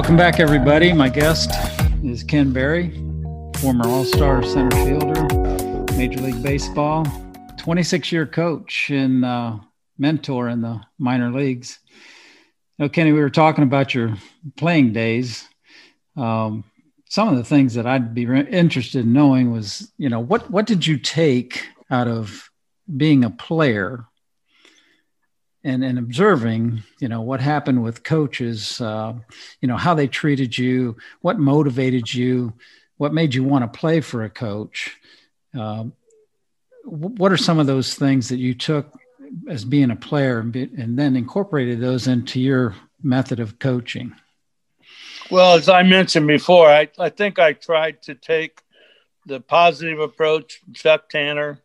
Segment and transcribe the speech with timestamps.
[0.00, 0.94] Welcome back, everybody.
[0.94, 1.50] My guest
[2.02, 2.90] is Ken Berry,
[3.58, 7.04] former All Star center fielder, Major League Baseball,
[7.58, 9.58] 26 year coach and uh,
[9.98, 11.80] mentor in the minor leagues.
[12.78, 14.16] Know, Kenny, we were talking about your
[14.56, 15.46] playing days.
[16.16, 16.64] Um,
[17.10, 20.50] some of the things that I'd be re- interested in knowing was, you know, what
[20.50, 22.48] what did you take out of
[22.96, 24.06] being a player
[25.64, 29.12] and, and observing, you know, what happened with coaches, uh,
[29.60, 32.52] you know, how they treated you, what motivated you,
[32.96, 34.96] what made you want to play for a coach.
[35.58, 35.84] Uh,
[36.84, 38.98] what are some of those things that you took
[39.48, 44.14] as being a player and, be, and then incorporated those into your method of coaching?
[45.30, 48.62] Well, as I mentioned before, I, I think I tried to take
[49.26, 51.60] the positive approach, Chuck Tanner,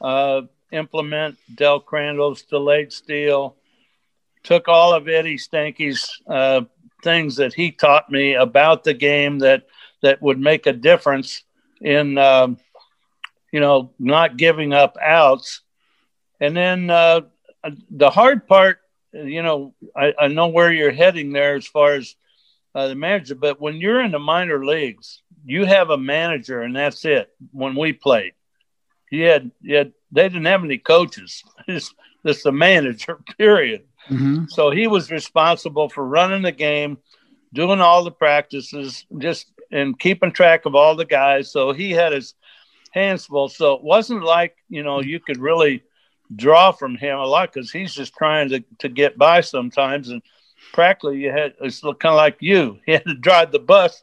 [0.00, 3.56] uh, implement Del Crandall's delayed steal,
[4.42, 6.62] took all of Eddie Stanky's uh,
[7.02, 9.66] things that he taught me about the game that
[10.02, 11.42] that would make a difference
[11.80, 12.58] in um,
[13.52, 15.62] you know not giving up outs,
[16.40, 17.22] and then uh,
[17.90, 18.80] the hard part,
[19.12, 22.14] you know, I, I, know where you're heading there as far as
[22.74, 26.76] uh, the manager, but when you're in the minor leagues, you have a manager, and
[26.76, 27.30] that's it.
[27.52, 28.34] When we played,
[29.10, 31.44] you had you had they didn't have any coaches.
[31.68, 31.94] It's
[32.26, 33.84] just the manager, period.
[34.08, 34.46] Mm-hmm.
[34.48, 36.98] So he was responsible for running the game,
[37.52, 41.52] doing all the practices, just and keeping track of all the guys.
[41.52, 42.34] So he had his
[42.92, 43.48] hands full.
[43.48, 45.82] So it wasn't like you know you could really
[46.34, 50.22] draw from him a lot because he's just trying to to get by sometimes and
[50.72, 54.02] practically you had it's kind of like you he had to drive the bus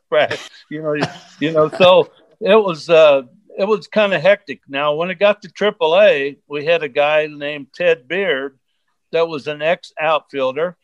[0.69, 0.95] you know
[1.39, 2.09] you know so
[2.39, 3.21] it was uh
[3.57, 4.61] it was kind of hectic.
[4.67, 8.59] Now, when it got to AAA, we had a guy named Ted Beard
[9.11, 10.77] that was an ex outfielder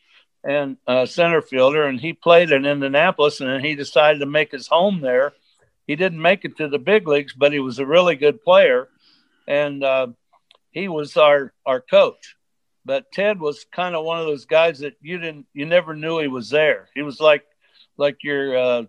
[0.43, 4.51] and uh, center fielder, and he played in Indianapolis, and then he decided to make
[4.51, 5.33] his home there.
[5.85, 8.87] He didn't make it to the big leagues, but he was a really good player,
[9.47, 10.07] and uh,
[10.71, 12.35] he was our our coach.
[12.83, 16.19] But Ted was kind of one of those guys that you didn't, you never knew
[16.19, 16.89] he was there.
[16.95, 17.43] He was like,
[17.97, 18.83] like your uh,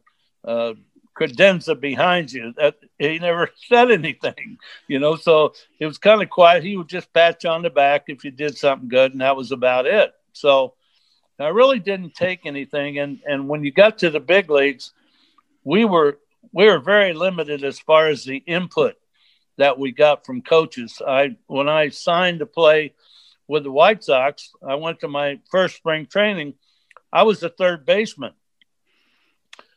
[0.45, 0.75] uh
[1.19, 2.55] credenza behind you.
[2.56, 2.77] That
[3.11, 4.59] he never said anything,
[4.89, 5.17] you know.
[5.17, 6.65] So it was kind of quiet.
[6.65, 9.37] He would just pat you on the back if you did something good, and that
[9.37, 10.13] was about it.
[10.33, 10.75] So
[11.39, 12.99] I really didn't take anything.
[12.99, 14.93] And and when you got to the big leagues,
[15.65, 16.19] we were
[16.53, 18.95] we were very limited as far as the input
[19.59, 21.01] that we got from coaches.
[21.07, 22.95] I when I signed to play
[23.49, 26.55] with the White Sox, I went to my first spring training.
[27.12, 28.33] I was the third baseman.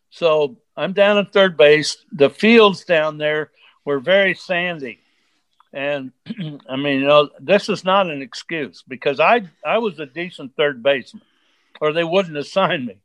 [0.10, 1.98] So I'm down at third base.
[2.12, 3.52] The fields down there
[3.84, 5.00] were very sandy.
[5.74, 6.12] And
[6.70, 10.56] I mean, you know, this is not an excuse because I I was a decent
[10.56, 11.24] third baseman,
[11.82, 12.98] or they wouldn't assign me.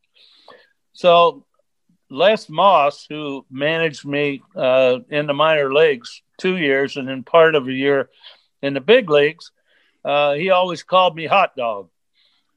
[0.93, 1.45] So
[2.11, 7.55] Les Moss, who managed me uh, in the minor leagues two years and then part
[7.55, 8.11] of a year
[8.63, 9.53] in the big leagues,
[10.05, 11.89] uh, he always called me hot dog.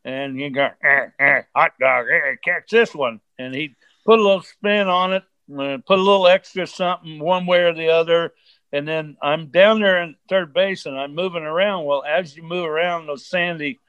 [0.06, 3.22] And he go, eh, eh, hot dog, eh, catch this one.
[3.40, 3.76] And he
[4.06, 7.74] put a little spin on it, uh, put a little extra something one way or
[7.74, 8.34] the other.
[8.72, 11.86] And then I'm down there in third base and I'm moving around.
[11.86, 13.80] Well, as you move around those sandy,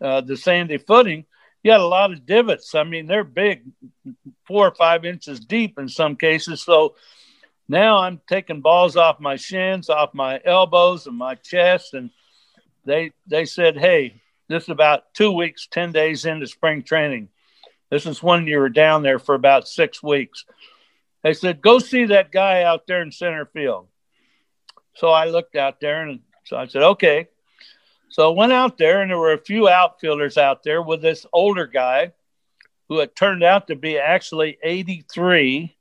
[0.00, 1.24] uh, the sandy footing,
[1.62, 2.74] you got a lot of divots.
[2.74, 3.62] I mean, they're big,
[4.46, 6.60] four or five inches deep in some cases.
[6.62, 6.94] So
[7.68, 11.94] now I'm taking balls off my shins, off my elbows, and my chest.
[11.94, 12.10] And
[12.84, 17.30] they they said, "Hey, this is about two weeks, ten days into spring training.
[17.90, 20.44] This is when you were down there for about six weeks.
[21.22, 23.88] They said, go see that guy out there in center field.
[24.96, 27.28] So I looked out there and so I said, okay.
[28.10, 31.26] So I went out there and there were a few outfielders out there with this
[31.32, 32.12] older guy
[32.88, 35.74] who had turned out to be actually 83.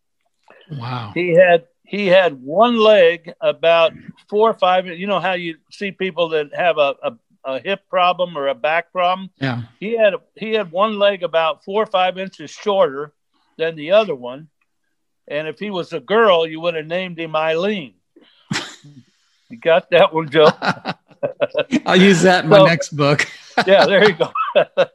[0.71, 1.11] Wow.
[1.13, 3.93] He had he had one leg about
[4.29, 4.87] four or five.
[4.87, 7.13] You know how you see people that have a, a
[7.45, 9.29] a hip problem or a back problem.
[9.39, 9.63] Yeah.
[9.79, 13.13] He had a, he had one leg about four or five inches shorter
[13.57, 14.49] than the other one,
[15.27, 17.95] and if he was a girl, you would have named him Eileen.
[19.49, 20.49] you got that one, Joe?
[21.85, 23.27] I'll use that in so, my next book.
[23.67, 24.31] yeah, there you go.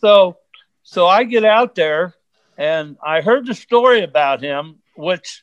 [0.00, 0.38] so,
[0.82, 2.14] so I get out there,
[2.56, 5.42] and I heard the story about him, which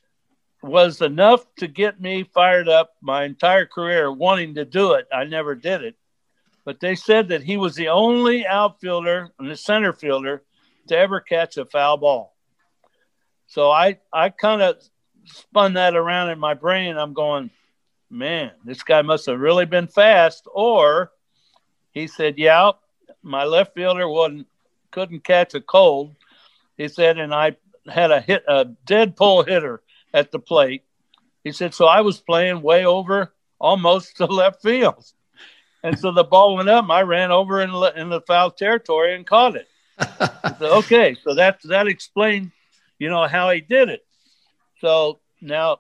[0.64, 5.08] was enough to get me fired up my entire career wanting to do it.
[5.14, 5.96] I never did it
[6.68, 10.44] but they said that he was the only outfielder and the center fielder
[10.90, 12.36] to ever catch a foul ball.
[13.46, 14.76] So I I kind of
[15.24, 16.98] spun that around in my brain.
[16.98, 17.52] I'm going,
[18.10, 20.46] man, this guy must have really been fast.
[20.54, 21.14] Or
[21.92, 22.72] he said, yeah,
[23.24, 24.48] my left fielder wasn't
[24.92, 26.18] couldn't catch a cold,
[26.76, 27.56] He said, and I
[27.88, 29.84] had a hit, a dead pull hitter
[30.14, 30.84] at the plate.
[31.46, 35.14] He said, so I was playing way over almost to left field.
[35.84, 36.90] And so the ball went up.
[36.90, 39.68] I ran over in, in the foul territory and caught it.
[40.60, 42.52] so, okay, so that that explained,
[43.00, 44.06] you know, how he did it.
[44.82, 45.80] So now,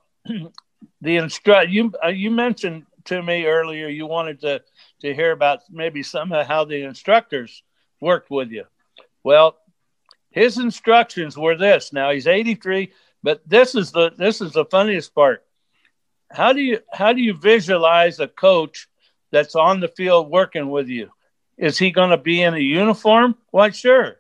[1.01, 4.61] the instruct you uh, you mentioned to me earlier you wanted to
[5.01, 7.63] to hear about maybe some of how the instructors
[8.01, 8.65] worked with you.
[9.23, 9.57] Well,
[10.31, 11.93] his instructions were this.
[11.93, 12.91] Now he's 83,
[13.23, 15.43] but this is the this is the funniest part.
[16.31, 18.88] How do you how do you visualize a coach
[19.31, 21.12] that's on the field working with you?
[21.57, 23.35] Is he going to be in a uniform?
[23.51, 24.18] Why, sure.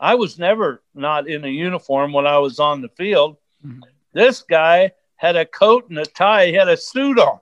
[0.00, 3.36] I was never not in a uniform when I was on the field.
[3.64, 3.80] Mm-hmm.
[4.12, 6.46] This guy had a coat and a tie.
[6.46, 7.40] He had a suit on.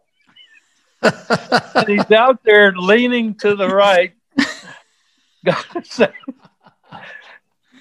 [1.03, 4.15] and he's out there leaning to the right.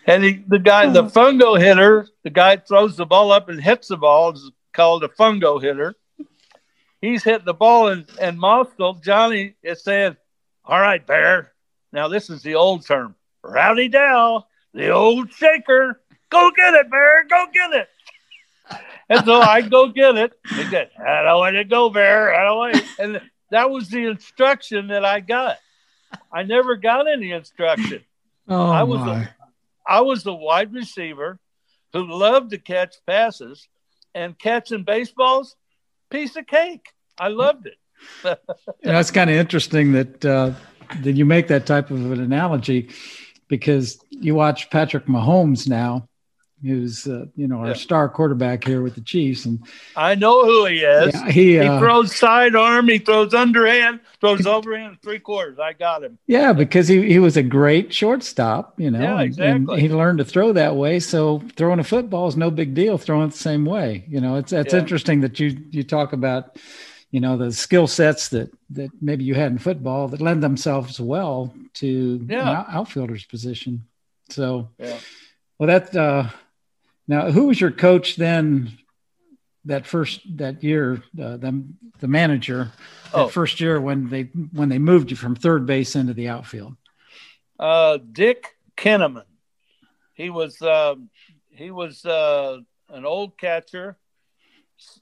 [0.06, 3.88] and he, the guy, the fungo hitter, the guy throws the ball up and hits
[3.88, 5.96] the ball is called a fungo hitter.
[7.02, 10.18] He's hitting the ball, and and Mostil Johnny is saying,
[10.64, 11.54] "All right, Bear.
[11.92, 16.02] Now this is the old term, rowdy Dell, the old shaker.
[16.30, 17.26] Go get it, Bear.
[17.26, 17.90] Go get it."
[19.10, 20.34] and so I go get it.
[20.50, 22.34] He said, I don't want to go there.
[22.34, 23.22] I don't want And
[23.52, 25.58] that was the instruction that I got.
[26.32, 28.04] I never got any instruction.
[28.48, 29.24] Oh, I was my.
[29.24, 29.28] a,
[29.88, 31.40] I was the wide receiver
[31.94, 33.68] who loved to catch passes
[34.14, 35.56] and catching baseballs,
[36.16, 36.88] piece of cake.
[37.18, 38.40] I loved it.
[38.84, 40.52] that's kind of interesting that uh,
[41.02, 42.90] that you make that type of an analogy
[43.48, 46.08] because you watch Patrick Mahomes now
[46.66, 47.74] who's uh, you know our yeah.
[47.74, 49.64] star quarterback here with the Chiefs, and
[49.96, 51.14] I know who he is.
[51.14, 55.60] Yeah, he uh, he throws sidearm, he throws underhand, throws overhand, three quarters.
[55.60, 56.18] I got him.
[56.28, 59.74] Yeah, because he, he was a great shortstop, you know, yeah, exactly.
[59.74, 61.00] and, he learned to throw that way.
[61.00, 62.98] So throwing a football is no big deal.
[62.98, 64.80] Throwing it the same way, you know, it's it's yeah.
[64.80, 66.58] interesting that you you talk about.
[67.12, 71.00] You know the skill sets that that maybe you had in football that lend themselves
[71.00, 72.62] well to yeah.
[72.62, 73.86] an outfielder's position.
[74.30, 74.98] So, yeah.
[75.60, 76.30] well, that uh,
[77.08, 78.78] now, who was your coach then?
[79.68, 81.64] That first that year, uh, the
[82.00, 82.72] the manager
[83.12, 83.28] that oh.
[83.28, 84.24] first year when they
[84.54, 86.76] when they moved you from third base into the outfield.
[87.60, 89.24] Uh, Dick Kinnaman.
[90.14, 90.96] He was uh,
[91.50, 92.58] he was uh,
[92.90, 93.98] an old catcher,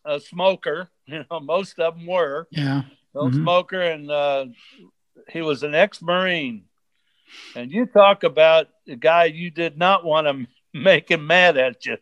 [0.06, 0.90] a smoker.
[1.06, 2.48] You know, most of them were.
[2.50, 2.84] Yeah.
[3.14, 3.44] Old mm-hmm.
[3.44, 4.46] smoker, and uh,
[5.28, 6.64] he was an ex-marine.
[7.58, 11.86] And you talk about a guy you did not want to make him mad at
[11.86, 11.98] you.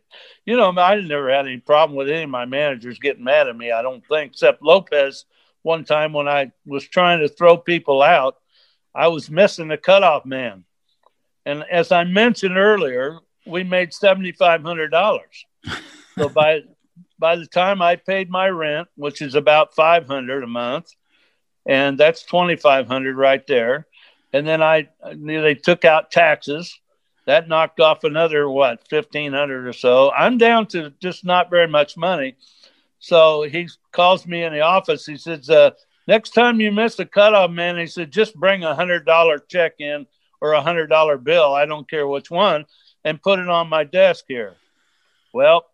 [0.46, 3.58] You know, I never had any problem with any of my managers getting mad at
[3.58, 5.26] me, I don't think, except Lopez
[5.64, 8.38] one time when I was trying to throw people out,
[8.96, 10.66] I was missing the cutoff man.
[11.46, 15.22] And as I mentioned earlier, we made $7,500.
[16.18, 16.62] so by
[17.18, 20.92] by the time I paid my rent, which is about 500 a month,
[21.68, 23.86] and that's 2,500 right there.
[24.34, 26.80] And then I, they took out taxes
[27.26, 30.12] that knocked off another what 1500 or so.
[30.12, 32.36] I'm down to just not very much money.
[33.00, 35.06] So he calls me in the office.
[35.06, 35.72] He says uh,
[36.08, 39.74] next time you miss a cutoff man he said just bring a hundred dollar check
[39.80, 40.06] in
[40.40, 41.54] or a hundred dollar bill.
[41.54, 42.66] I don't care which one
[43.04, 44.56] and put it on my desk here.
[45.34, 45.66] Well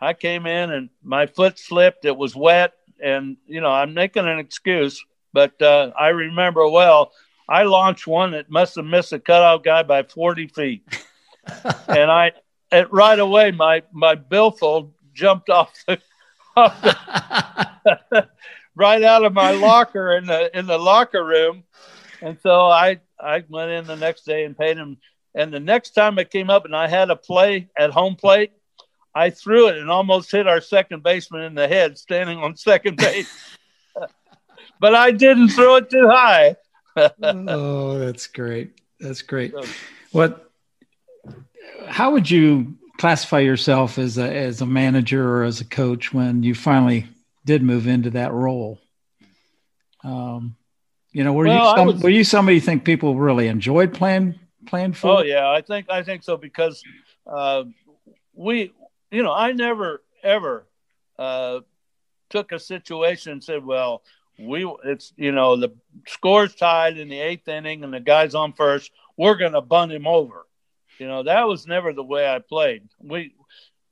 [0.00, 2.04] i came in and my foot slipped.
[2.04, 7.12] It was wet and you know i'm making an excuse but uh, i remember well
[7.48, 10.82] I launched one that must have missed a cutout guy by 40 feet.
[11.88, 12.32] and I,
[12.72, 16.00] and right away, my, my billfold jumped off the,
[16.56, 18.28] off the
[18.74, 21.64] right out of my locker in the, in the locker room.
[22.22, 24.96] And so I, I went in the next day and paid him.
[25.34, 28.52] And the next time I came up and I had a play at home plate,
[29.14, 32.96] I threw it and almost hit our second baseman in the head standing on second
[32.96, 33.30] base.
[34.80, 36.56] but I didn't throw it too high
[36.96, 38.80] oh, that's great.
[39.00, 39.54] That's great.
[40.12, 40.50] What?
[41.86, 46.42] How would you classify yourself as a as a manager or as a coach when
[46.42, 47.06] you finally
[47.44, 48.78] did move into that role?
[50.02, 50.56] Um,
[51.12, 53.94] you know, were well, you some, was, were you somebody you think people really enjoyed
[53.94, 55.18] playing playing for?
[55.18, 56.82] Oh yeah, I think I think so because
[57.26, 57.64] uh,
[58.34, 58.72] we,
[59.10, 60.66] you know, I never ever
[61.18, 61.60] uh,
[62.30, 64.02] took a situation and said, well,
[64.38, 65.72] we it's you know the
[66.06, 68.90] score's tied in the eighth inning and the guy's on first.
[69.16, 70.46] We're going to bunt him over.
[70.98, 72.88] You know that was never the way i played.
[73.00, 73.34] We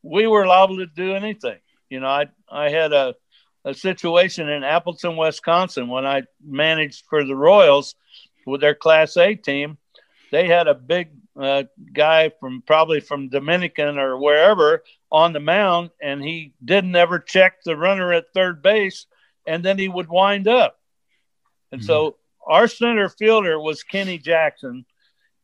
[0.02, 1.58] we were liable to do anything.
[1.90, 3.14] You know i i had a
[3.64, 7.94] a situation in appleton wisconsin when i managed for the royals
[8.46, 9.78] with their class a team.
[10.32, 15.90] They had a big a guy from probably from Dominican or wherever on the mound,
[16.00, 19.06] and he didn't ever check the runner at third base,
[19.46, 20.78] and then he would wind up.
[21.70, 21.87] And mm-hmm.
[21.87, 24.84] so our center fielder was Kenny Jackson.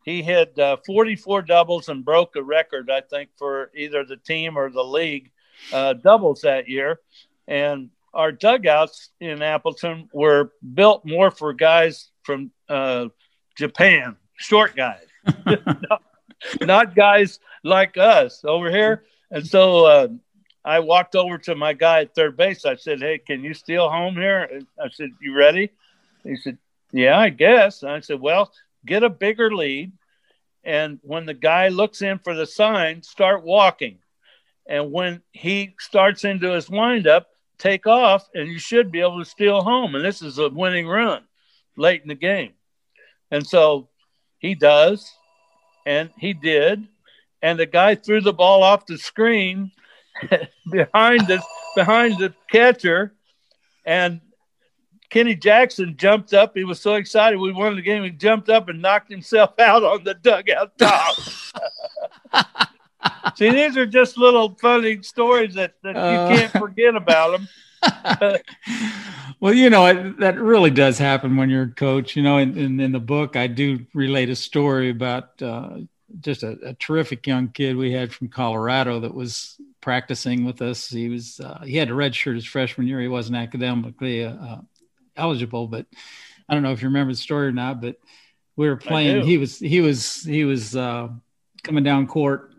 [0.05, 4.57] He had uh, 44 doubles and broke a record, I think, for either the team
[4.57, 5.31] or the league
[5.73, 7.01] uh, doubles that year.
[7.47, 13.09] And our dugouts in Appleton were built more for guys from uh,
[13.57, 15.05] Japan, short guys,
[15.47, 16.03] not,
[16.61, 19.05] not, guys like us over here.
[19.31, 20.09] And so uh,
[20.69, 22.67] I walked over to my guy at third base.
[22.67, 24.61] I said, Hey, can you steal home here?
[24.79, 25.71] I said, You ready?
[26.25, 26.59] He said,
[26.93, 27.83] Yeah, I guess.
[27.83, 28.53] And I said, Well,
[28.85, 29.93] get a bigger lead.
[30.63, 34.01] And when the guy looks in for the sign, start walking.
[34.69, 39.31] And when he starts into his windup, take off, and you should be able to
[39.31, 39.95] steal home.
[39.95, 41.23] And this is a winning run
[41.79, 42.53] late in the game.
[43.31, 43.89] And so
[44.37, 45.11] he does,
[45.87, 46.87] and he did.
[47.41, 49.71] And the guy threw the ball off the screen
[50.71, 51.43] behind the
[51.75, 53.15] behind the catcher,
[53.85, 54.21] and
[55.11, 56.53] Kenny Jackson jumped up.
[56.55, 58.03] He was so excited we won the game.
[58.03, 61.17] He jumped up and knocked himself out on the dugout top.
[63.37, 67.49] See, these are just little funny stories that, that uh, you can't forget about them.
[69.41, 72.17] well, you know, it, that really does happen when you're a coach.
[72.17, 75.79] You know, in, in, in the book, I do relate a story about uh,
[76.21, 80.89] just a, a, terrific young kid we had from Colorado that was practicing with us.
[80.89, 83.01] He was uh, he had a red shirt his freshman year.
[83.01, 84.61] He wasn't academically uh, uh,
[85.17, 85.87] eligible, but
[86.49, 87.81] I don't know if you remember the story or not.
[87.81, 87.97] But
[88.57, 89.25] we were playing.
[89.25, 91.09] He was he was he was uh,
[91.63, 92.53] coming down court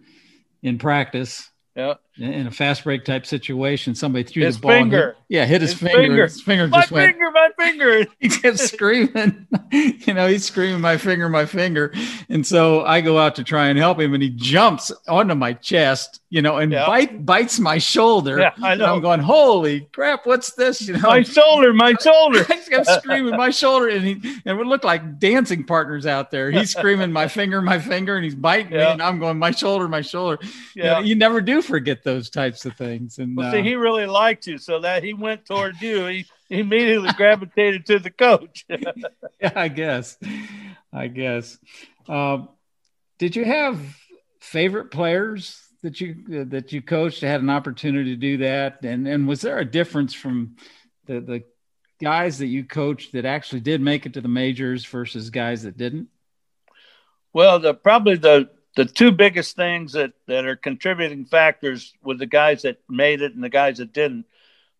[0.61, 1.49] in practice
[1.79, 1.93] yeah.
[2.19, 4.71] In a fast break type situation, somebody threw his the ball.
[4.71, 5.07] Finger.
[5.07, 5.97] Hit, yeah, hit his, his finger.
[6.01, 6.23] finger.
[6.23, 7.53] His finger my just finger, went.
[7.57, 9.47] My finger, he kept screaming.
[9.71, 11.93] you know, he's screaming, "My finger, my finger!"
[12.27, 15.53] And so I go out to try and help him, and he jumps onto my
[15.53, 16.85] chest, you know, and yeah.
[16.87, 18.39] bite bites my shoulder.
[18.39, 18.93] Yeah, I know.
[18.93, 20.25] I'm going, "Holy crap!
[20.25, 22.39] What's this?" You know, my shoulder, my shoulder.
[22.49, 26.51] I kept screaming, "My shoulder!" And he and we look like dancing partners out there.
[26.51, 28.85] He's screaming, "My finger, my finger!" and he's biting yeah.
[28.85, 30.39] me, and I'm going, "My shoulder, my shoulder."
[30.75, 30.83] Yeah.
[30.83, 33.19] You, know, you never do forget those types of things.
[33.19, 36.05] And well, uh, see, he really liked you, so that he went toward you.
[36.07, 38.65] He, he immediately gravitated to the coach.
[38.69, 40.17] yeah, I guess.
[40.91, 41.57] I guess.
[42.07, 42.39] Uh,
[43.19, 43.79] did you have
[44.39, 48.83] favorite players that you uh, that you coached had an opportunity to do that?
[48.83, 50.55] And and was there a difference from
[51.05, 51.43] the the
[52.01, 55.77] guys that you coached that actually did make it to the majors versus guys that
[55.77, 56.07] didn't?
[57.33, 62.25] Well, the probably the the two biggest things that, that are contributing factors with the
[62.25, 64.25] guys that made it and the guys that didn't,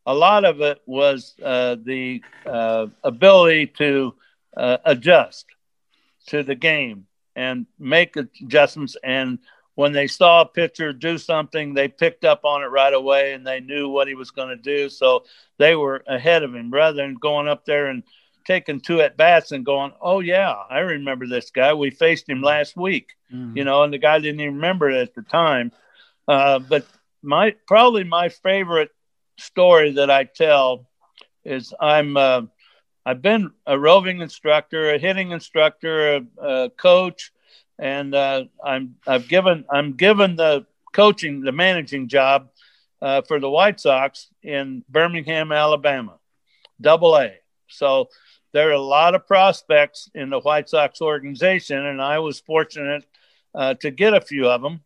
[0.06, 4.16] a lot of it was uh, the uh, ability to
[4.56, 5.48] uh, adjust
[6.28, 8.96] to the game and make adjustments.
[9.04, 9.40] And
[9.76, 13.46] when they saw a pitcher do something, they picked up on it right away and
[13.46, 14.88] they knew what he was going to do.
[14.88, 15.26] So
[15.58, 18.04] they were ahead of him rather than going up there and
[18.46, 21.74] taking two at bats and going, "Oh yeah, I remember this guy.
[21.74, 23.58] We faced him last week." Mm-hmm.
[23.58, 25.72] You know, and the guy didn't even remember it at the time.
[26.28, 26.86] Uh, but
[27.22, 28.92] my probably my favorite
[29.38, 30.88] story that I tell
[31.44, 32.42] is I'm uh,
[33.06, 37.32] I've been a roving instructor, a hitting instructor, a, a coach,
[37.78, 42.50] and uh, I'm I've given I'm given the coaching the managing job
[43.02, 46.18] uh, for the White Sox in Birmingham, Alabama,
[46.80, 47.36] Double A.
[47.68, 48.10] So
[48.52, 53.06] there are a lot of prospects in the White Sox organization, and I was fortunate
[53.54, 54.82] uh, to get a few of them.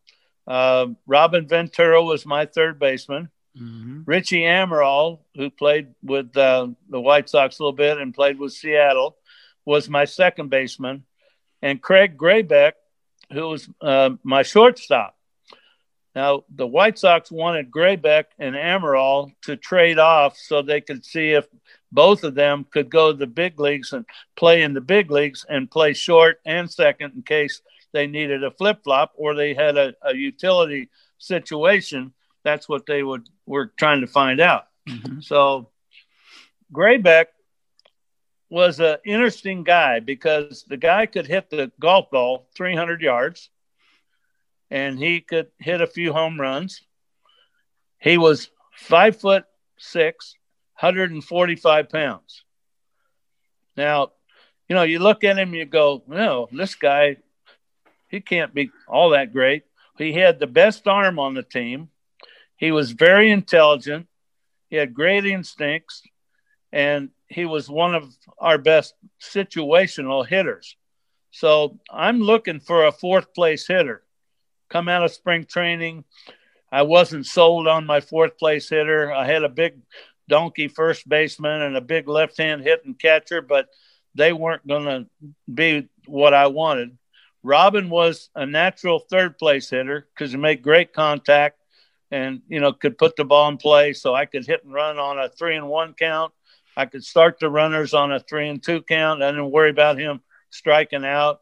[0.45, 3.29] Uh, Robin Ventura was my third baseman.
[3.57, 4.01] Mm-hmm.
[4.05, 8.51] Richie Amaral, who played with uh, the White Sox a little bit and played with
[8.51, 9.17] Seattle,
[9.65, 11.03] was my second baseman.
[11.61, 12.73] And Craig Grebeck,
[13.31, 15.15] who was uh, my shortstop.
[16.15, 21.31] Now, the White Sox wanted Grebeck and Amaral to trade off so they could see
[21.31, 21.47] if
[21.93, 25.45] both of them could go to the big leagues and play in the big leagues
[25.47, 29.77] and play short and second in case they needed a flip flop or they had
[29.77, 32.11] a, a, utility situation.
[32.43, 34.67] That's what they would were trying to find out.
[34.89, 35.21] Mm-hmm.
[35.21, 35.69] So
[36.73, 37.27] Grebeck
[38.49, 43.49] was an interesting guy because the guy could hit the golf ball 300 yards
[44.71, 46.81] and he could hit a few home runs.
[47.99, 49.45] He was five foot
[49.77, 50.35] six
[50.79, 52.43] 145 pounds.
[53.75, 54.11] Now,
[54.67, 57.17] you know, you look at him, you go, no, this guy,
[58.09, 59.63] he can't be all that great.
[59.97, 61.89] He had the best arm on the team.
[62.57, 64.07] He was very intelligent.
[64.69, 66.01] He had great instincts,
[66.71, 70.75] and he was one of our best situational hitters.
[71.31, 74.03] So I'm looking for a fourth place hitter.
[74.69, 76.05] Come out of spring training.
[76.71, 79.11] I wasn't sold on my fourth place hitter.
[79.11, 79.75] I had a big
[80.27, 83.67] donkey first baseman and a big left hand hitting catcher, but
[84.15, 85.07] they weren't going to
[85.51, 86.97] be what I wanted.
[87.43, 91.59] Robin was a natural third place hitter because he made great contact
[92.09, 94.97] and you know could put the ball in play so I could hit and run
[94.97, 96.31] on a three and one count.
[96.77, 99.21] I could start the runners on a three and two count.
[99.21, 101.41] I didn't worry about him striking out.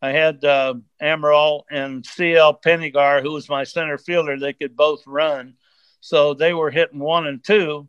[0.00, 4.38] I had uh, Amaral and CL Penigar, who was my center fielder.
[4.38, 5.54] They could both run,
[6.00, 7.88] so they were hitting one and two.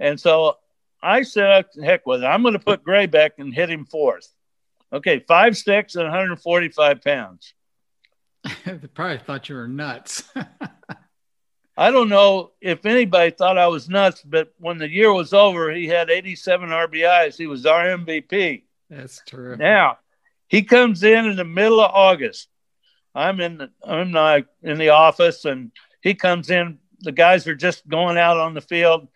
[0.00, 0.56] And so
[1.02, 2.26] I said, "Heck with it!
[2.26, 4.32] I'm going to put Grebeck and hit him fourth."
[4.92, 7.54] Okay, five six and 145 pounds.
[8.64, 10.22] they probably thought you were nuts.
[11.76, 15.70] I don't know if anybody thought I was nuts, but when the year was over,
[15.70, 17.36] he had 87 RBIs.
[17.36, 18.64] He was our MVP.
[18.90, 19.56] That's true.
[19.56, 19.98] Now
[20.48, 22.48] he comes in in the middle of August.
[23.14, 26.78] I'm in the, I'm not in the office, and he comes in.
[27.00, 29.08] The guys are just going out on the field.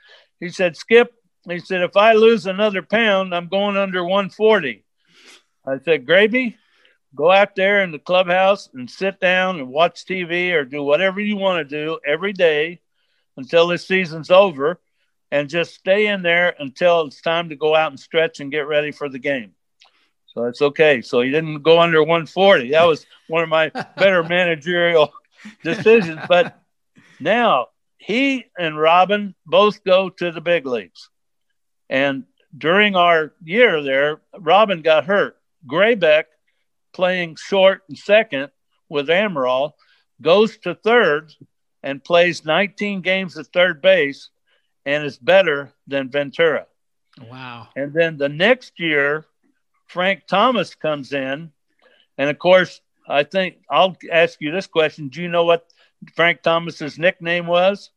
[0.42, 1.14] He said, "Skip,"
[1.48, 4.84] he said, "if I lose another pound, I'm going under 140."
[5.64, 6.56] I said, Gravy,
[7.14, 11.20] go out there in the clubhouse and sit down and watch TV or do whatever
[11.20, 12.80] you want to do every day
[13.36, 14.80] until this season's over,
[15.30, 18.66] and just stay in there until it's time to go out and stretch and get
[18.66, 19.52] ready for the game."
[20.34, 21.02] So it's okay.
[21.02, 22.72] So he didn't go under 140.
[22.72, 25.12] That was one of my better managerial
[25.62, 26.18] decisions.
[26.26, 26.60] But
[27.20, 27.68] now
[28.02, 31.08] he and Robin both go to the big leagues.
[31.88, 32.24] And
[32.56, 35.36] during our year there, Robin got hurt.
[35.66, 36.24] Grebeck,
[36.92, 38.50] playing short and second
[38.88, 39.72] with Amaral,
[40.20, 41.32] goes to third
[41.84, 44.30] and plays 19 games at third base
[44.84, 46.66] and is better than Ventura.
[47.30, 47.68] Wow.
[47.76, 49.26] And then the next year,
[49.86, 51.52] Frank Thomas comes in,
[52.18, 55.70] and of course, I think I'll ask you this question: Do you know what
[56.14, 57.90] Frank Thomas's nickname was?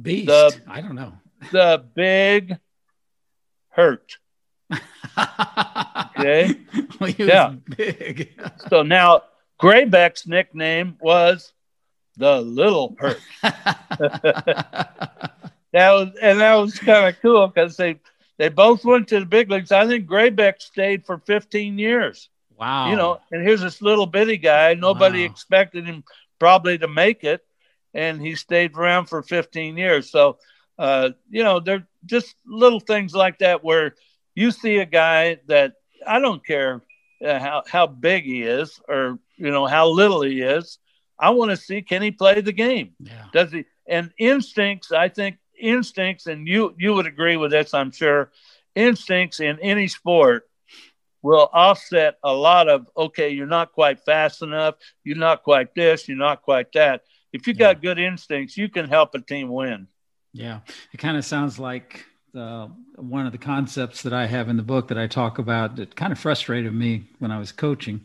[0.00, 0.26] Beast.
[0.26, 1.12] The, I don't know.
[1.52, 2.58] The Big
[3.70, 4.18] Hurt.
[6.18, 6.56] okay.
[6.98, 7.54] well, yeah.
[7.76, 8.40] Big.
[8.68, 9.22] so now
[9.60, 11.52] Grebeck's nickname was
[12.16, 13.20] the Little Hurt.
[13.42, 14.88] that
[15.72, 18.00] was, and that was kind of cool because they
[18.38, 19.70] they both went to the big leagues.
[19.70, 22.28] I think Grebeck stayed for 15 years.
[22.56, 22.90] Wow.
[22.90, 24.74] You know, and here's this little bitty guy.
[24.74, 25.26] Nobody wow.
[25.26, 26.04] expected him
[26.38, 27.44] probably to make it,
[27.92, 30.10] and he stayed around for 15 years.
[30.10, 30.38] So,
[30.78, 33.94] uh, you know, they're just little things like that where
[34.34, 35.74] you see a guy that
[36.06, 36.82] I don't care
[37.24, 40.78] uh, how how big he is or you know how little he is.
[41.18, 42.94] I want to see can he play the game?
[43.00, 43.26] Yeah.
[43.32, 43.64] Does he?
[43.86, 48.30] And instincts, I think instincts, and you you would agree with this, I'm sure.
[48.74, 50.48] Instincts in any sport
[51.24, 56.06] will offset a lot of okay, you're not quite fast enough, you're not quite this,
[56.06, 57.02] you're not quite that.
[57.32, 59.88] If you got good instincts, you can help a team win.
[60.34, 60.60] Yeah,
[60.92, 62.04] it kind of sounds like
[62.36, 65.76] uh, one of the concepts that I have in the book that I talk about
[65.76, 68.02] that kind of frustrated me when I was coaching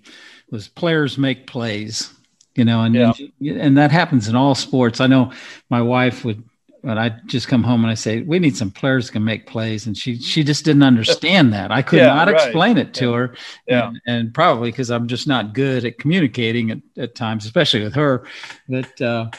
[0.50, 2.14] was players make plays,
[2.56, 3.12] you know, and yeah.
[3.54, 5.02] and that happens in all sports.
[5.02, 5.34] I know
[5.70, 6.42] my wife would
[6.84, 9.48] but I just come home and I say, we need some players who can make
[9.48, 9.86] plays.
[9.86, 11.72] And she, she just didn't understand that.
[11.72, 12.36] I could yeah, not right.
[12.36, 13.16] explain it to yeah.
[13.16, 13.36] her.
[13.68, 13.88] Yeah.
[13.88, 17.96] And, and probably because I'm just not good at communicating at, at times, especially with
[17.96, 18.26] her.
[18.70, 19.30] that, uh,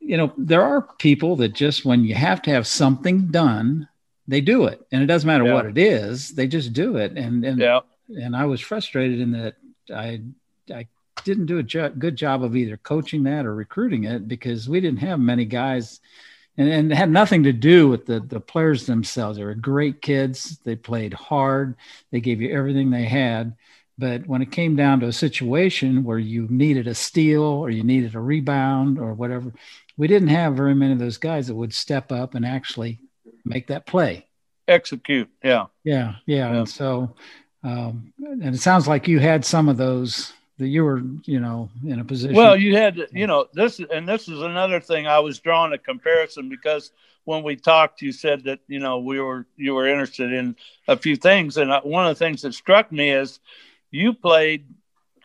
[0.00, 3.88] you know, there are people that just, when you have to have something done,
[4.28, 4.84] they do it.
[4.92, 5.54] And it doesn't matter yeah.
[5.54, 7.16] what it is, they just do it.
[7.16, 7.62] And, and,
[8.08, 9.56] and I was frustrated in that
[9.94, 10.20] I,
[10.72, 10.88] I
[11.24, 14.80] didn't do a jo- good job of either coaching that or recruiting it because we
[14.80, 16.00] didn't have many guys–
[16.58, 19.38] and, and it had nothing to do with the, the players themselves.
[19.38, 20.58] They were great kids.
[20.64, 21.76] They played hard.
[22.10, 23.56] They gave you everything they had.
[23.98, 27.82] But when it came down to a situation where you needed a steal or you
[27.82, 29.52] needed a rebound or whatever,
[29.96, 33.00] we didn't have very many of those guys that would step up and actually
[33.44, 34.26] make that play.
[34.68, 35.28] Execute.
[35.42, 35.66] Yeah.
[35.84, 36.16] Yeah.
[36.26, 36.52] Yeah.
[36.52, 36.58] yeah.
[36.58, 37.14] And so,
[37.62, 41.70] um, and it sounds like you had some of those that you were, you know,
[41.86, 42.36] in a position.
[42.36, 45.78] Well, you had, you know, this, and this is another thing I was drawing a
[45.78, 46.92] comparison because
[47.24, 50.56] when we talked, you said that, you know, we were, you were interested in
[50.88, 51.56] a few things.
[51.56, 53.40] And one of the things that struck me is
[53.90, 54.66] you played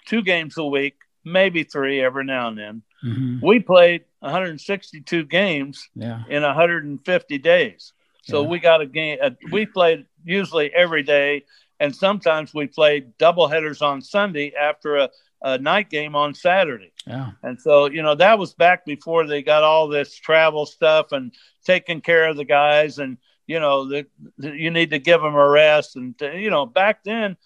[0.05, 2.81] two games a week, maybe three every now and then.
[3.03, 3.45] Mm-hmm.
[3.45, 6.23] We played 162 games yeah.
[6.29, 7.93] in 150 days.
[8.23, 8.47] So yeah.
[8.47, 9.19] we got a game.
[9.21, 11.45] Uh, we played usually every day,
[11.79, 15.09] and sometimes we played double headers on Sunday after a
[15.41, 16.91] a night game on Saturday.
[17.05, 17.31] Yeah.
[17.43, 21.33] And so, you know, that was back before they got all this travel stuff and
[21.63, 25.35] taking care of the guys and, you know, the, the, you need to give them
[25.35, 25.95] a rest.
[25.95, 27.37] And, uh, you know, back then,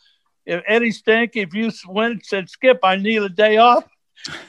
[0.45, 3.83] if Eddie Stank, if you went and said, Skip, I need a day off,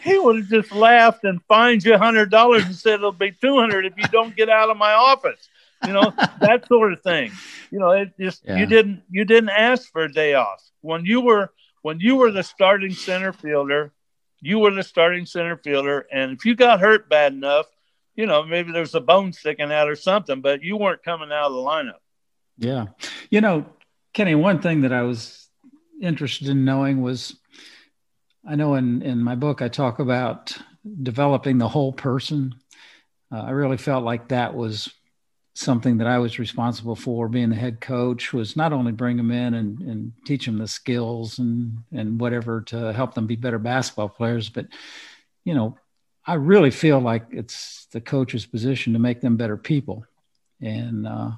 [0.03, 3.33] he would have just laughed and fined you a hundred dollars and said it'll be
[3.33, 5.49] two hundred if you don't get out of my office.
[5.87, 7.33] You know that sort of thing.
[7.71, 8.59] You know, it just yeah.
[8.59, 12.31] you didn't you didn't ask for a day off when you were when you were
[12.31, 13.93] the starting center fielder.
[14.41, 17.67] You were the starting center fielder, and if you got hurt bad enough,
[18.17, 21.47] you know maybe there's a bone sticking out or something, but you weren't coming out
[21.47, 22.01] of the lineup.
[22.59, 22.87] Yeah,
[23.31, 23.67] you know,
[24.13, 24.35] Kenny.
[24.35, 25.49] One thing that I was
[26.01, 27.37] interested in knowing was
[28.47, 30.57] I know in, in my book, I talk about
[31.03, 32.55] developing the whole person.
[33.31, 34.93] Uh, I really felt like that was
[35.55, 39.31] something that I was responsible for being the head coach was not only bring them
[39.31, 43.59] in and, and teach them the skills and, and whatever to help them be better
[43.59, 44.67] basketball players, but,
[45.45, 45.77] you know,
[46.27, 50.07] I really feel like it's the coach's position to make them better people.
[50.61, 51.33] And, uh,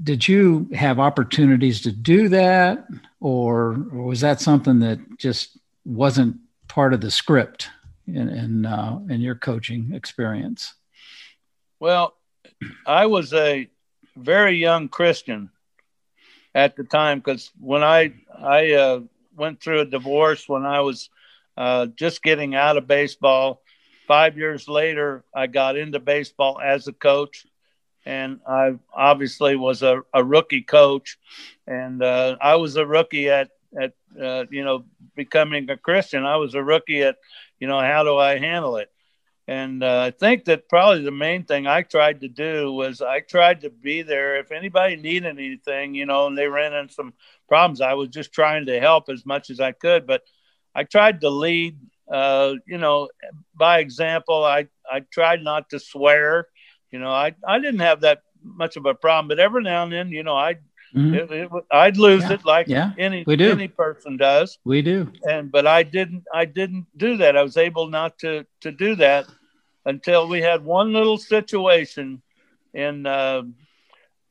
[0.00, 2.86] did you have opportunities to do that
[3.18, 6.36] or, or was that something that just wasn't
[6.68, 7.68] part of the script
[8.06, 10.74] in in, uh, in your coaching experience?
[11.80, 12.14] Well,
[12.86, 13.68] I was a
[14.16, 15.50] very young Christian
[16.54, 19.00] at the time because when I I uh,
[19.36, 21.08] went through a divorce when I was
[21.56, 23.62] uh, just getting out of baseball.
[24.06, 27.46] Five years later, I got into baseball as a coach,
[28.04, 31.18] and I obviously was a, a rookie coach,
[31.66, 36.24] and uh, I was a rookie at at uh, you know becoming a Christian.
[36.24, 37.16] I was a rookie at
[37.60, 38.90] you know how do I handle it,
[39.48, 43.20] and uh, I think that probably the main thing I tried to do was I
[43.20, 47.12] tried to be there if anybody needed anything, you know, and they ran into some
[47.48, 47.80] problems.
[47.80, 50.22] I was just trying to help as much as I could, but
[50.74, 51.78] I tried to lead.
[52.10, 53.08] Uh, you know,
[53.54, 56.46] by example, I I tried not to swear.
[56.90, 59.92] You know, I I didn't have that much of a problem, but every now and
[59.92, 60.56] then, you know, I
[60.94, 61.14] Mm-hmm.
[61.14, 62.32] It, it, I'd lose yeah.
[62.32, 62.92] it like yeah.
[62.98, 63.50] any we do.
[63.50, 64.58] any person does.
[64.64, 65.10] We do.
[65.22, 67.36] And but I didn't I didn't do that.
[67.36, 69.26] I was able not to to do that
[69.86, 72.20] until we had one little situation
[72.74, 73.42] in uh,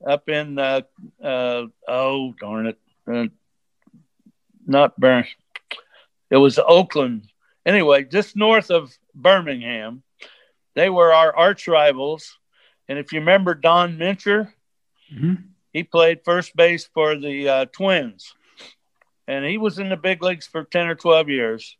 [0.06, 0.82] up in uh,
[1.24, 2.80] uh, oh darn it,
[3.12, 3.26] uh,
[4.67, 5.26] not Burn.
[6.30, 7.28] It was Oakland.
[7.65, 10.04] Anyway, just north of Birmingham.
[10.76, 12.38] They were our arch rivals,
[12.88, 14.54] and if you remember Don Mincher.
[15.12, 18.34] Mm-hmm he played first base for the uh, Twins,
[19.27, 21.77] and he was in the big leagues for ten or twelve years.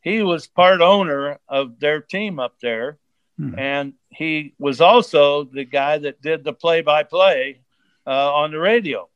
[0.00, 2.98] He was part owner of their team up there,
[3.38, 3.58] hmm.
[3.58, 7.60] and he was also the guy that did the play-by-play
[8.06, 9.08] uh, on the radio.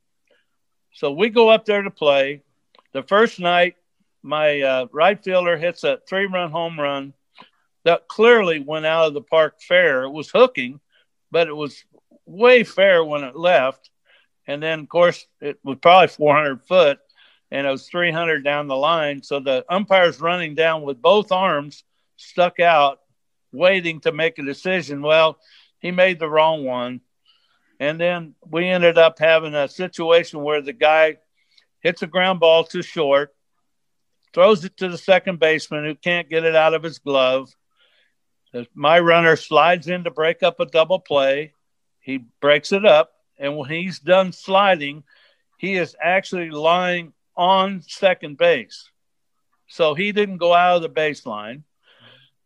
[0.95, 2.43] So we go up there to play.
[2.93, 3.77] The first night,
[4.23, 7.13] my uh, right fielder hits a three-run home run
[7.85, 10.03] that clearly went out of the park fair.
[10.05, 10.81] It was hooking,
[11.31, 11.85] but it was
[12.27, 13.91] way fair when it left.
[14.49, 16.99] And then, of course, it was probably 400 foot
[17.51, 19.23] and it was 300 down the line.
[19.23, 21.85] So the umpire's running down with both arms
[22.17, 22.99] stuck out,
[23.53, 25.03] waiting to make a decision.
[25.03, 25.39] Well,
[25.81, 27.03] he made the wrong one.
[27.79, 31.19] And then we ended up having a situation where the guy
[31.81, 33.35] hits a ground ball too short,
[34.33, 37.55] throws it to the second baseman who can't get it out of his glove.
[38.75, 41.53] My runner slides in to break up a double play.
[42.01, 45.05] He breaks it up and when he's done sliding,
[45.59, 48.91] he is actually lying on second base.
[49.69, 51.63] So he didn't go out of the baseline.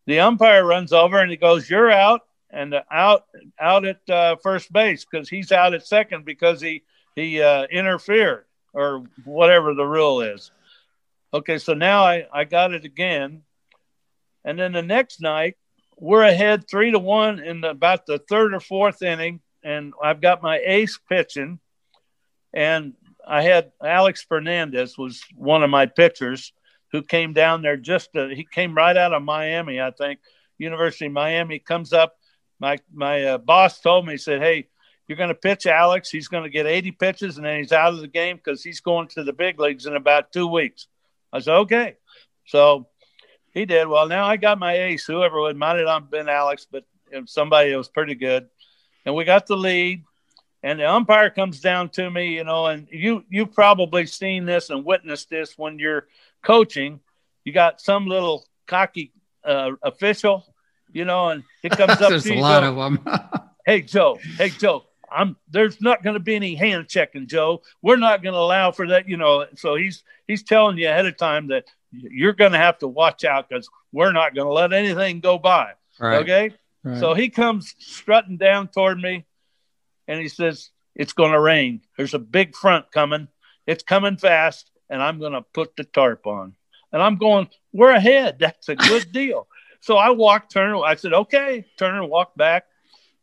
[0.06, 3.24] The umpire runs over and he goes, "You're out," and out
[3.58, 6.82] out at uh, first base because he's out at second because he
[7.14, 10.50] he uh, interfered or whatever the rule is.
[11.32, 13.42] Okay, so now I, I got it again,
[14.44, 15.56] and then the next night
[15.96, 20.20] we're ahead three to one in the, about the third or fourth inning and I've
[20.20, 21.58] got my ace pitching,
[22.52, 22.94] and
[23.26, 26.52] I had Alex Fernandez was one of my pitchers
[26.90, 30.20] who came down there just to, he came right out of Miami, I think,
[30.58, 31.58] University of Miami.
[31.58, 32.16] Comes up,
[32.60, 34.68] my my uh, boss told me, he said, "Hey,
[35.06, 36.10] you're going to pitch Alex.
[36.10, 38.80] He's going to get 80 pitches, and then he's out of the game because he's
[38.80, 40.86] going to the big leagues in about two weeks."
[41.32, 41.96] I said, "Okay."
[42.46, 42.88] So
[43.54, 43.86] he did.
[43.86, 45.04] Well, now I got my ace.
[45.04, 46.84] Whoever would might have not been Alex, but
[47.26, 48.48] somebody was pretty good
[49.04, 50.04] and we got the lead.
[50.64, 54.70] And the umpire comes down to me, you know, and you you've probably seen this
[54.70, 56.06] and witnessed this when you're
[56.40, 57.00] coaching.
[57.44, 59.12] You got some little cocky
[59.44, 60.46] uh, official,
[60.92, 62.10] you know, and he comes up.
[62.10, 63.20] There's to a lot Joe, of them.
[63.66, 67.62] hey Joe, hey Joe, I'm there's not going to be any hand checking, Joe.
[67.82, 69.46] We're not going to allow for that, you know.
[69.56, 73.24] So he's he's telling you ahead of time that you're going to have to watch
[73.24, 75.72] out because we're not going to let anything go by.
[75.98, 76.22] Right.
[76.22, 76.54] Okay.
[76.98, 79.24] So he comes strutting down toward me
[80.08, 81.82] and he says, It's going to rain.
[81.96, 83.28] There's a big front coming.
[83.66, 84.70] It's coming fast.
[84.90, 86.54] and I'm going to put the tarp on.
[86.92, 88.38] And I'm going, we're ahead.
[88.38, 89.46] That's a good deal.
[89.80, 90.76] So I walked Turner.
[90.82, 91.64] I said, okay.
[91.78, 92.66] Turner walked back,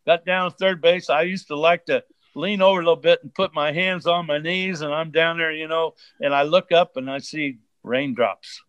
[0.06, 1.10] got down to third base.
[1.10, 2.04] I used to like to
[2.36, 5.38] lean over a little bit and put my hands on my knees, and I'm down
[5.38, 8.62] there, you know, and I look up and I see raindrops.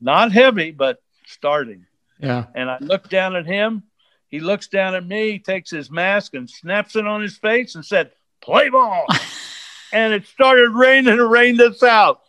[0.00, 1.86] Not heavy, but starting.
[2.20, 2.46] Yeah.
[2.54, 3.82] And I look down at him.
[4.28, 7.84] He looks down at me, takes his mask and snaps it on his face and
[7.84, 8.10] said,
[8.40, 9.06] Play ball.
[9.92, 12.22] and it started raining and rained us out.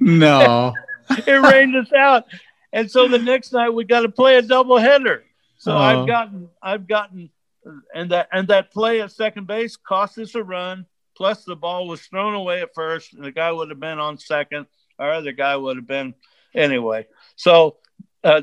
[0.00, 0.74] No.
[1.10, 2.24] it rained us out.
[2.72, 5.24] And so the next night we got to play a double header.
[5.58, 5.78] So Oh.
[5.78, 7.30] I've gotten I've gotten
[7.94, 10.86] and that and that play at second base cost us a run.
[11.16, 14.18] Plus the ball was thrown away at first, and the guy would have been on
[14.18, 14.66] second.
[15.00, 16.14] Our other guy would have been
[16.54, 17.08] anyway.
[17.34, 17.78] So
[18.22, 18.42] uh,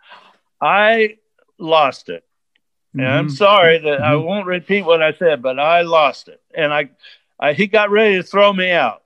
[0.60, 1.18] I
[1.58, 2.24] lost it.
[2.94, 3.36] And I'm Mhm.
[3.36, 4.24] sorry that I Mhm.
[4.24, 6.40] won't repeat what I said, but I lost it.
[6.54, 6.90] And I,
[7.38, 9.02] I he got ready to throw me out.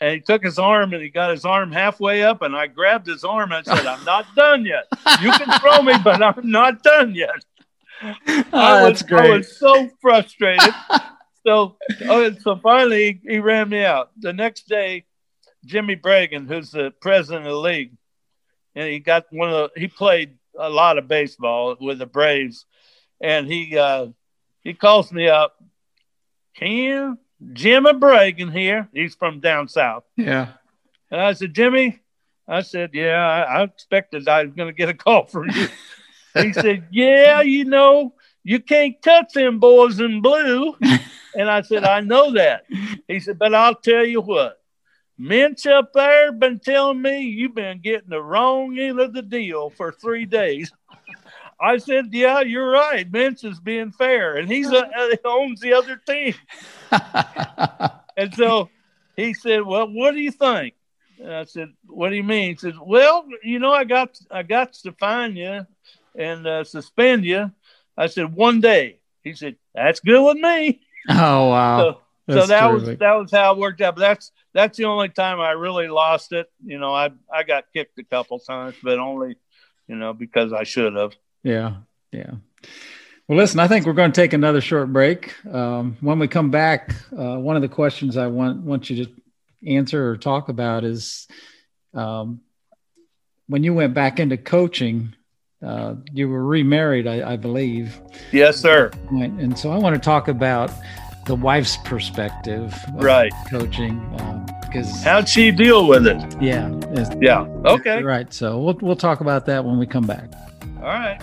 [0.00, 3.06] And he took his arm and he got his arm halfway up, and I grabbed
[3.06, 4.84] his arm and said, I'm not done yet.
[5.20, 7.30] You can throw me, but I'm not done yet.
[8.52, 9.30] Oh, I, was, that's great.
[9.32, 10.74] I was so frustrated.
[11.46, 11.76] so,
[12.08, 14.10] oh, so finally, he, he ran me out.
[14.18, 15.04] The next day,
[15.64, 17.92] Jimmy Bragan, who's the president of the league,
[18.74, 22.64] and he got one of the, he played a lot of baseball with the Braves,
[23.20, 24.06] and he uh,
[24.62, 25.56] he calls me up.
[26.54, 27.18] Ken,
[27.52, 28.88] Jimmy Bragan here.
[28.92, 30.04] He's from down south.
[30.16, 30.48] yeah.
[31.10, 32.00] And I said, Jimmy,
[32.48, 35.68] I said, yeah, I, I expected I was going to get a call from you.
[36.34, 40.74] he said, yeah, you know, you can't touch them boys in blue.
[41.36, 42.64] and I said, I know that.
[43.08, 44.61] He said, but I'll tell you what.
[45.22, 49.70] Minch up there been telling me you've been getting the wrong end of the deal
[49.70, 50.72] for three days.
[51.60, 53.10] I said, "Yeah, you're right.
[53.10, 54.82] Minch is being fair, and he's uh,
[55.12, 56.34] he owns the other team."
[58.14, 58.68] And so
[59.16, 60.74] he said, "Well, what do you think?"
[61.18, 64.42] And I said, "What do you mean?" He said, "Well, you know, I got I
[64.42, 65.66] got to fine you
[66.14, 67.50] and uh, suspend you."
[67.96, 71.78] I said, "One day." He said, "That's good with me." oh wow.
[71.78, 73.96] So, so That's that was that was how it worked out.
[73.96, 76.46] But that's that's the only time I really lost it.
[76.64, 79.36] You know, I I got kicked a couple times, but only
[79.88, 81.14] you know because I should have.
[81.42, 81.76] Yeah,
[82.12, 82.34] yeah.
[83.26, 85.34] Well, listen, I think we're going to take another short break.
[85.46, 89.10] Um, when we come back, uh, one of the questions I want want you to
[89.66, 91.26] answer or talk about is
[91.92, 92.40] um,
[93.48, 95.14] when you went back into coaching.
[95.64, 98.00] Uh, you were remarried, I, I believe,
[98.32, 98.90] Yes, sir.
[99.10, 100.72] And so I want to talk about
[101.26, 103.32] the wife's perspective, Right.
[103.48, 106.16] Coaching, um, because How'd she deal with it?
[106.40, 106.68] yeah,
[107.20, 107.46] Yeah.
[107.64, 108.02] Okay.
[108.02, 108.32] right.
[108.32, 110.30] So we'll we'll talk about that when we come back.
[110.78, 111.20] All right.